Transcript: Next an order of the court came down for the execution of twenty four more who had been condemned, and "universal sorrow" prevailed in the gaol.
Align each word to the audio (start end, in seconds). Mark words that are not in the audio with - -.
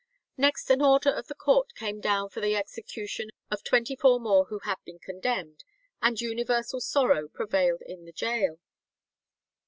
Next 0.35 0.71
an 0.71 0.81
order 0.81 1.11
of 1.11 1.27
the 1.27 1.35
court 1.35 1.75
came 1.75 2.01
down 2.01 2.29
for 2.29 2.39
the 2.41 2.55
execution 2.55 3.29
of 3.51 3.63
twenty 3.63 3.95
four 3.95 4.19
more 4.19 4.45
who 4.45 4.57
had 4.63 4.79
been 4.83 4.97
condemned, 4.97 5.63
and 6.01 6.19
"universal 6.19 6.81
sorrow" 6.81 7.27
prevailed 7.27 7.83
in 7.83 8.05
the 8.05 8.11
gaol. 8.11 8.57